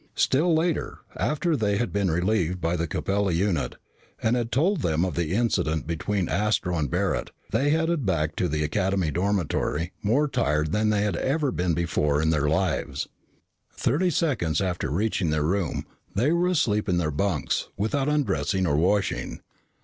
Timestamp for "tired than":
10.27-10.89